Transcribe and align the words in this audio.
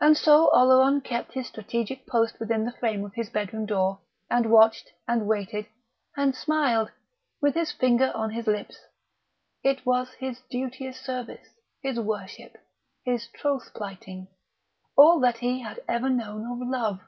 And 0.00 0.16
so 0.16 0.50
Oleron 0.52 1.02
kept 1.02 1.34
his 1.34 1.46
strategic 1.46 2.04
post 2.04 2.40
within 2.40 2.64
the 2.64 2.72
frame 2.72 3.04
of 3.04 3.14
his 3.14 3.28
bedroom 3.30 3.64
door, 3.64 4.00
and 4.28 4.50
watched, 4.50 4.90
and 5.06 5.28
waited, 5.28 5.66
and 6.16 6.34
smiled, 6.34 6.90
with 7.40 7.54
his 7.54 7.70
finger 7.70 8.10
on 8.12 8.30
his 8.30 8.48
lips.... 8.48 8.86
It 9.62 9.86
was 9.86 10.14
his 10.14 10.40
duteous 10.50 10.98
service, 11.00 11.46
his 11.80 12.00
worship, 12.00 12.56
his 13.04 13.28
troth 13.28 13.72
plighting, 13.72 14.26
all 14.96 15.20
that 15.20 15.38
he 15.38 15.60
had 15.60 15.80
ever 15.86 16.08
known 16.10 16.44
of 16.50 16.68
Love. 16.68 16.98